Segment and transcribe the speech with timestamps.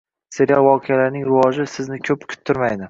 [0.37, 2.79] Serial voqealarining rivoji sizni ko’p kuttirmaydi